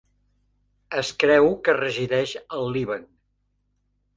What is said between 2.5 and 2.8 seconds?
al